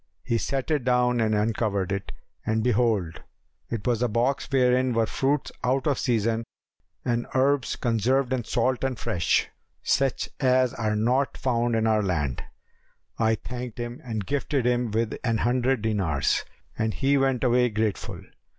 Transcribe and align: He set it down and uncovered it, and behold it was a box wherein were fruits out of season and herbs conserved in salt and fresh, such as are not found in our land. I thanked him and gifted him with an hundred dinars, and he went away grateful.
He 0.23 0.39
set 0.39 0.71
it 0.71 0.83
down 0.83 1.19
and 1.21 1.35
uncovered 1.35 1.91
it, 1.91 2.11
and 2.43 2.63
behold 2.63 3.21
it 3.69 3.85
was 3.85 4.01
a 4.01 4.07
box 4.07 4.47
wherein 4.51 4.93
were 4.95 5.05
fruits 5.05 5.51
out 5.63 5.85
of 5.85 5.99
season 5.99 6.43
and 7.05 7.27
herbs 7.35 7.75
conserved 7.75 8.33
in 8.33 8.43
salt 8.43 8.83
and 8.83 8.97
fresh, 8.97 9.47
such 9.83 10.29
as 10.39 10.73
are 10.73 10.95
not 10.95 11.37
found 11.37 11.75
in 11.75 11.85
our 11.85 12.01
land. 12.01 12.41
I 13.19 13.35
thanked 13.35 13.77
him 13.77 14.01
and 14.03 14.25
gifted 14.25 14.65
him 14.65 14.89
with 14.89 15.15
an 15.23 15.37
hundred 15.37 15.83
dinars, 15.83 16.45
and 16.75 16.95
he 16.95 17.15
went 17.15 17.43
away 17.43 17.69
grateful. 17.69 18.23